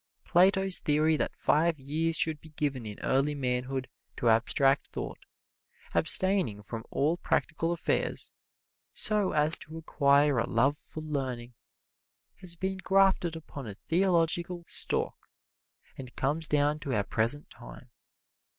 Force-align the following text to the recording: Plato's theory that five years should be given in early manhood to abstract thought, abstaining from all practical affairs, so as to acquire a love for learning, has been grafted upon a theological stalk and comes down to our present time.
Plato's 0.25 0.79
theory 0.79 1.15
that 1.17 1.35
five 1.35 1.77
years 1.79 2.17
should 2.17 2.41
be 2.41 2.49
given 2.49 2.87
in 2.87 2.97
early 3.01 3.35
manhood 3.35 3.87
to 4.17 4.29
abstract 4.29 4.87
thought, 4.87 5.19
abstaining 5.93 6.63
from 6.63 6.83
all 6.89 7.17
practical 7.17 7.71
affairs, 7.71 8.33
so 8.93 9.31
as 9.31 9.55
to 9.57 9.77
acquire 9.77 10.39
a 10.39 10.49
love 10.49 10.75
for 10.75 11.01
learning, 11.01 11.53
has 12.39 12.55
been 12.55 12.77
grafted 12.77 13.35
upon 13.35 13.67
a 13.67 13.75
theological 13.75 14.63
stalk 14.65 15.29
and 15.95 16.15
comes 16.15 16.47
down 16.47 16.79
to 16.79 16.91
our 16.95 17.03
present 17.03 17.51
time. 17.51 17.91